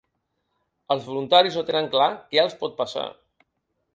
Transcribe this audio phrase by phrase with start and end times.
[0.95, 3.07] Els voluntaris no tenen clar què els pot passar.